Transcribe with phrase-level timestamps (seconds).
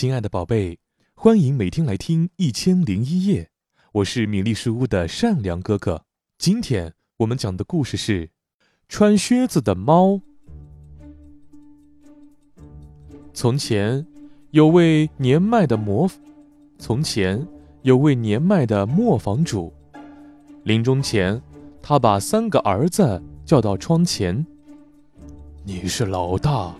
[0.00, 0.78] 亲爱的宝贝，
[1.14, 3.42] 欢迎每天来听《一千零一夜》，
[3.92, 6.06] 我是米粒书屋的善良哥哥。
[6.38, 8.28] 今天我们讲的故事是
[8.88, 10.12] 《穿靴子的猫》。
[13.34, 14.06] 从前
[14.52, 16.10] 有位年迈的磨，
[16.78, 17.46] 从前
[17.82, 19.70] 有位年迈的磨坊主，
[20.64, 21.42] 临终前，
[21.82, 24.46] 他把三个儿子叫到窗前
[25.62, 26.74] ：“你是老大，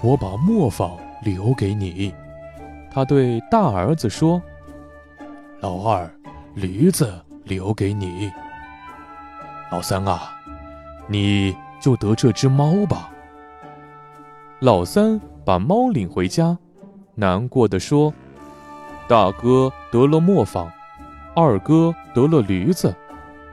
[0.00, 2.14] 我把磨坊留给你。”
[2.94, 4.40] 他对大儿子说
[5.60, 6.14] ：“老二，
[6.52, 7.10] 驴子
[7.42, 8.30] 留给你。
[9.70, 10.36] 老三啊，
[11.06, 13.10] 你就得这只猫吧。”
[14.60, 16.58] 老三把猫领回家，
[17.14, 18.12] 难过的说
[19.08, 20.70] ：“大哥得了磨坊，
[21.34, 22.94] 二哥得了驴子，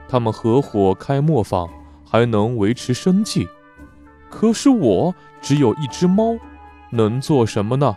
[0.06, 1.66] 他们合伙开磨坊，
[2.04, 3.48] 还能维持生计。
[4.28, 6.36] 可是我只有一只猫，
[6.90, 7.96] 能做什么呢？”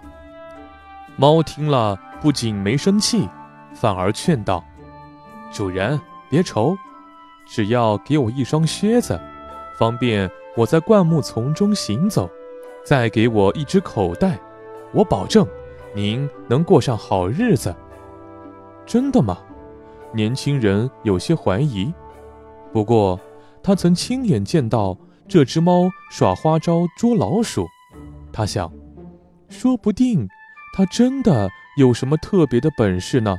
[1.16, 3.30] 猫听了，不仅没生气，
[3.74, 4.64] 反而劝道
[5.54, 6.76] ：“主人别愁，
[7.46, 9.20] 只要给我一双靴子，
[9.78, 12.28] 方便我在灌木丛中行走；
[12.84, 14.40] 再给我一只口袋，
[14.92, 15.48] 我保证
[15.94, 17.76] 您能过上好日子。”
[18.86, 19.38] 真的吗？
[20.14, 21.94] 年轻人有些怀疑。
[22.72, 23.20] 不过，
[23.62, 27.68] 他曾亲眼见到这只猫耍花招捉老鼠，
[28.32, 28.72] 他想，
[29.48, 30.28] 说不定。
[30.76, 33.38] 他真的有什么特别的本事呢？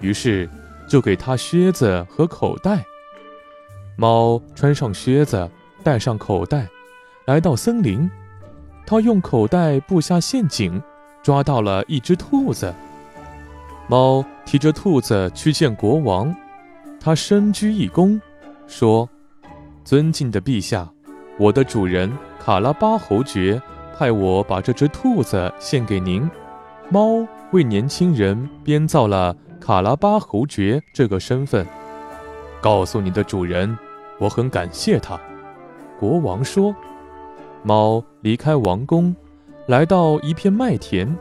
[0.00, 0.50] 于是
[0.88, 2.84] 就给他靴子和口袋。
[3.96, 5.48] 猫穿上靴子，
[5.84, 6.66] 带上口袋，
[7.24, 8.10] 来到森林。
[8.84, 10.82] 他用口袋布下陷阱，
[11.22, 12.74] 抓到了一只兔子。
[13.86, 16.34] 猫提着兔子去见国王，
[16.98, 18.20] 他深鞠一躬，
[18.66, 19.08] 说
[19.84, 20.90] ：“尊敬的陛下，
[21.38, 22.10] 我的主人
[22.44, 23.62] 卡拉巴侯爵
[23.96, 26.28] 派我把这只兔子献给您。”
[26.92, 31.64] 猫为年轻人编造了卡拉巴侯爵这个身份，
[32.60, 33.78] 告诉你的主人，
[34.18, 35.18] 我很感谢他。
[35.98, 36.74] 国王说。
[37.62, 39.14] 猫离开王宫，
[39.66, 41.16] 来到一片麦田，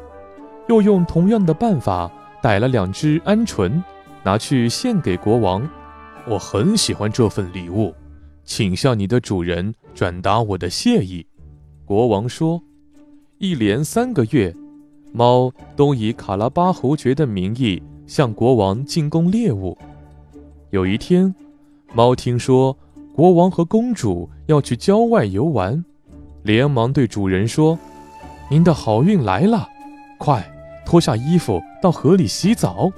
[0.70, 2.10] 又用同样的办法
[2.42, 3.84] 逮了两只鹌鹑，
[4.24, 5.70] 拿去献给国王。
[6.26, 7.94] 我很喜欢这份礼物，
[8.44, 11.28] 请向你的主人转达我的谢意。
[11.86, 12.60] 国王说。
[13.38, 14.54] 一连三个月。
[15.12, 19.78] 猫都以卡拉巴侯爵的名义向国王进贡猎物。
[20.70, 21.34] 有一天，
[21.94, 22.78] 猫听说
[23.16, 25.84] 国王和公主要去郊外游玩，
[26.44, 27.78] 连忙对主人说
[28.50, 29.68] ：“您的好运来了，
[30.18, 30.48] 快
[30.86, 32.92] 脱下衣服到河里洗澡。”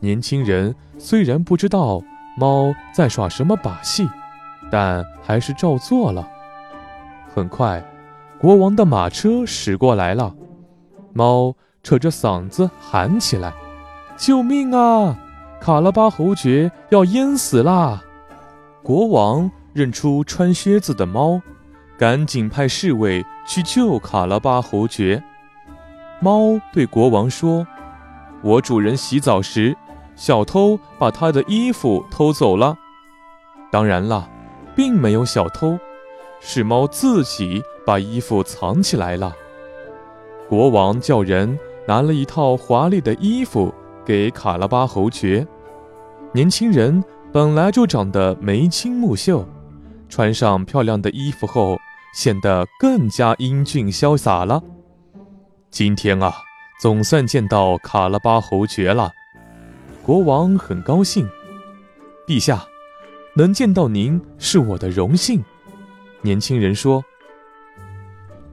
[0.00, 2.02] 年轻人虽然不知道
[2.36, 4.08] 猫在耍什么把戏，
[4.70, 6.26] 但还是照做了。
[7.34, 7.84] 很快，
[8.38, 10.34] 国王的马车驶过来了。
[11.16, 13.54] 猫扯着嗓子喊起来
[14.18, 15.16] ：“救命啊！
[15.58, 18.02] 卡拉巴侯爵要淹死啦！”
[18.84, 21.40] 国王认出穿靴子的猫，
[21.96, 25.24] 赶紧派侍卫去救卡拉巴侯爵。
[26.20, 27.66] 猫对国王说
[28.44, 29.74] ：“我主人洗澡时，
[30.16, 32.76] 小偷把他的衣服偷走了。
[33.72, 34.28] 当然了，
[34.74, 35.78] 并没有小偷，
[36.40, 39.34] 是猫自己把衣服藏起来了。”
[40.48, 41.58] 国王叫人
[41.88, 43.74] 拿了一套华丽的衣服
[44.04, 45.46] 给卡拉巴侯爵。
[46.32, 47.02] 年轻人
[47.32, 49.44] 本来就长得眉清目秀，
[50.08, 51.76] 穿上漂亮的衣服后，
[52.14, 54.62] 显得更加英俊潇洒了。
[55.70, 56.32] 今天啊，
[56.80, 59.12] 总算见到卡拉巴侯爵了，
[60.02, 61.28] 国王很高兴。
[62.26, 62.64] 陛下，
[63.34, 65.44] 能见到您是我的荣幸。
[66.22, 67.02] 年轻人说。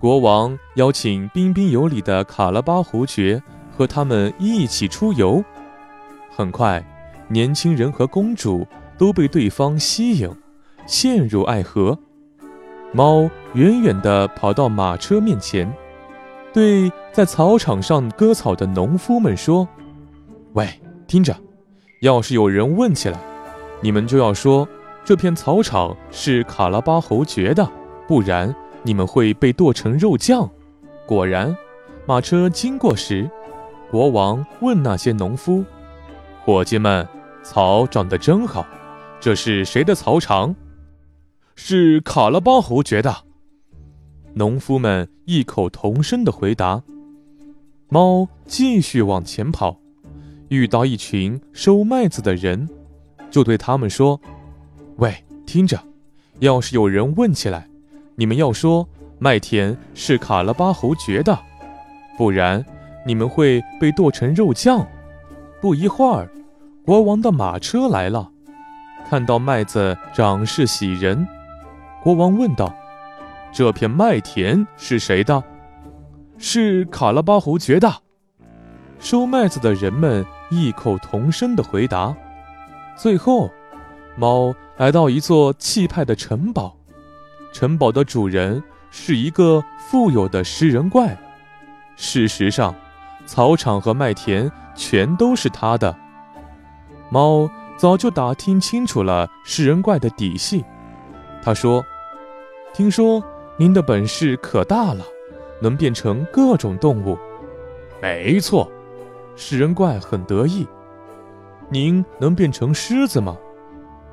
[0.04, 3.42] 国王邀请彬彬有礼的卡拉巴侯爵
[3.72, 5.42] 和他们一起出游。
[6.30, 6.84] 很快，
[7.30, 10.30] 年轻人和公主都被对方吸引，
[10.86, 11.98] 陷入爱河。
[12.92, 15.74] 猫远远地跑到马车面前，
[16.52, 19.66] 对在草场上割草的农夫们说
[20.52, 20.68] ：“喂，
[21.08, 21.34] 听着，
[22.02, 23.18] 要是有人问起来，
[23.80, 24.68] 你们就要说
[25.06, 27.66] 这片草场是卡拉巴侯爵的，
[28.06, 28.54] 不然。”
[28.84, 30.50] 你们会被剁成肉酱。
[31.06, 31.56] 果然，
[32.06, 33.30] 马车经过时，
[33.90, 35.64] 国王问那些农夫
[36.44, 37.08] ：“伙计们，
[37.44, 38.66] 草长得真好，
[39.20, 40.56] 这是谁的草场
[41.56, 43.16] ？”“是卡拉巴侯爵的。”
[44.36, 46.82] 农夫们异口同声的回答。
[47.90, 49.78] 猫继续往前跑，
[50.48, 52.68] 遇到一群收麦子的人，
[53.30, 54.20] 就对他们说
[54.98, 55.80] ：“喂，听着，
[56.40, 57.68] 要是有人问起来。”
[58.16, 58.88] 你们要说
[59.20, 61.38] 麦田是卡拉巴侯爵的，
[62.18, 62.64] 不然
[63.06, 64.86] 你们会被剁成肉酱。”
[65.62, 66.30] 不一会儿，
[66.86, 68.30] 国王的马车来了，
[69.10, 71.26] 看到麦子长势喜人，
[72.04, 72.76] 国王问道
[73.54, 75.42] ：“这片麦田是谁的
[76.38, 77.90] ？”“是卡拉巴侯爵的。”
[79.00, 82.14] 收麦子的人们异口同声的回答。
[82.98, 83.50] 最后，
[84.18, 86.76] 猫来到一座气派的城堡，
[87.54, 91.16] 城堡的主人是一个富有的食人怪。
[91.96, 92.76] 事实上，
[93.26, 95.96] 草场和麦田全都是他的。
[97.12, 100.66] 猫早就打听清楚了食人怪的底细。
[101.44, 101.86] 他说
[102.74, 103.24] ：“听说
[103.56, 105.06] 您的本事可大了，
[105.62, 107.18] 能变成各种动物。”
[108.02, 108.70] 没错，
[109.36, 110.68] 食人怪很得意。
[111.70, 113.38] 您能变成狮子吗？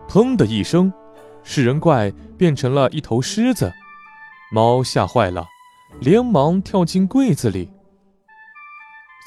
[0.08, 0.92] 砰的一声，
[1.42, 3.72] 食人怪变成了一头狮子。
[4.52, 5.46] 猫吓坏了，
[6.00, 7.70] 连忙跳进柜子里。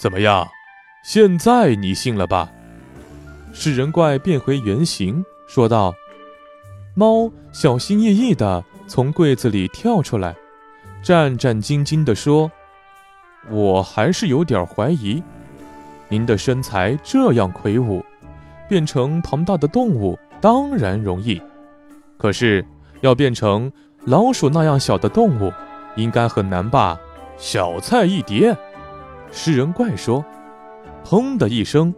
[0.02, 0.48] 怎么样？
[1.04, 2.50] 现在你信了吧？
[3.54, 5.94] 食人怪变回原形，说道。
[6.96, 10.36] 猫小心翼翼地从柜子里跳出来，
[11.02, 12.52] 战战兢兢地说
[13.50, 15.24] ：“我还是有点怀疑，
[16.10, 18.04] 您的身材这样魁梧。”
[18.70, 21.40] 变成庞大的动物当然容易，
[22.24, 22.66] 可是
[23.02, 23.70] 要变成
[24.06, 25.52] 老鼠那样小的动物，
[25.98, 26.98] 应该很难吧？
[27.36, 28.56] 小菜一碟。
[29.30, 30.24] 食人怪说
[31.04, 31.94] ：“砰的一声，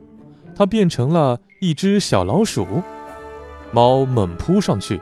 [0.56, 2.66] 它变成了一只小老鼠。”
[3.72, 5.00] 猫猛扑上去，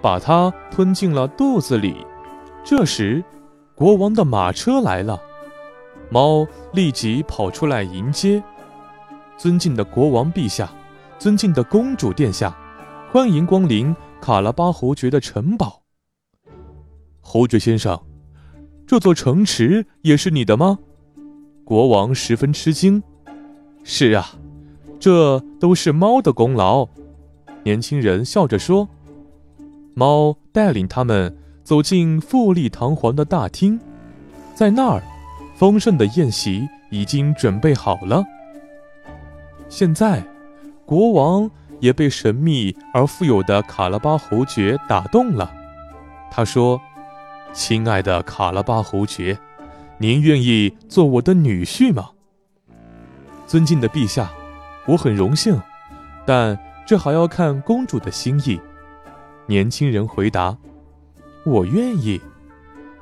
[0.00, 2.06] 把它吞进了肚子里。
[2.62, 3.24] 这时，
[3.74, 5.20] 国王的马车来了，
[6.10, 8.40] 猫立即跑出来迎接
[9.36, 10.70] ：“尊敬的国王陛下。”
[11.18, 12.56] 尊敬的公主殿下，
[13.10, 15.82] 欢迎光临卡拉巴侯爵的城堡。
[17.20, 17.98] 侯爵先生，
[18.86, 20.78] 这座城池也是你的吗？
[21.64, 23.02] 国王十分吃惊。
[23.82, 24.26] 是啊，
[24.98, 26.88] 这都是猫的功劳。
[27.64, 28.88] 年轻人笑着说。
[29.94, 33.78] 猫带领他们走进富丽堂皇的大厅，
[34.54, 35.02] 在那儿，
[35.56, 38.24] 丰盛的宴席已经准备好了。
[39.68, 40.22] 现在。
[40.86, 41.48] 国王
[41.80, 45.52] 也被神秘而富有的卡拉巴侯爵打动了。
[46.30, 46.80] 他说
[47.52, 49.36] ：“亲爱的卡拉巴侯爵，
[49.98, 52.10] 您愿意做我的女婿吗？”
[53.46, 54.30] 尊敬的陛下，
[54.86, 55.60] 我很荣幸，
[56.24, 56.56] 但
[56.86, 58.60] 这还要看公主的心意。
[59.46, 60.56] 年轻人回答
[61.44, 62.20] ：“我愿意。”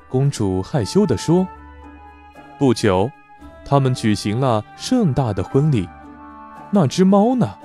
[0.08, 1.46] 公主害羞地说。
[2.58, 3.10] 不久，
[3.64, 5.88] 他们举行了盛大的婚礼。
[6.72, 7.56] 那只猫呢？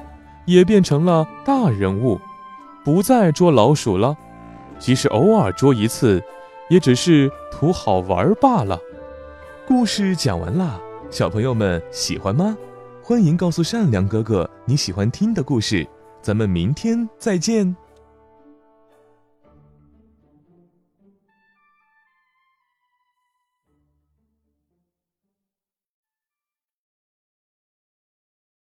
[0.46, 2.20] 也变成了大人物，
[2.84, 4.16] 不再捉老鼠了。
[4.80, 6.22] 即使偶尔捉一次，
[6.70, 8.80] 也只是图好玩罢了。
[9.68, 10.80] 故事讲完啦，
[11.10, 12.58] 小朋友们喜欢吗？
[13.02, 15.88] 欢迎告诉善良哥哥你喜欢听的故事。
[16.22, 17.76] 咱们明天再见。